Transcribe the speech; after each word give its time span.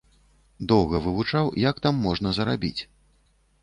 Доўга 0.71 1.03
вывучаў, 1.05 1.53
як 1.69 1.75
там 1.87 2.03
можна 2.09 2.37
зарабіць. 2.43 2.77